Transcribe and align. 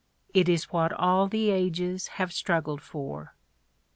It 0.33 0.49
is 0.49 0.71
what 0.71 0.91
all 0.93 1.27
the 1.27 1.51
ages 1.51 2.07
have 2.17 2.33
struggled 2.33 2.81
for." 2.81 3.35